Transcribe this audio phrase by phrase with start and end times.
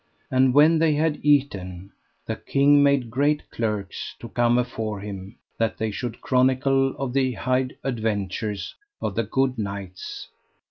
[0.31, 1.91] And when they had eaten,
[2.25, 7.33] the king made great clerks to come afore him, that they should chronicle of the
[7.33, 10.27] high adventures of the good knights.